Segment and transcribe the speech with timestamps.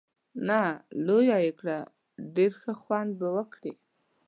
[0.47, 0.61] نه،
[1.05, 1.77] لویه یې کړه،
[2.35, 3.73] ډېر ښه خوند به وکړي.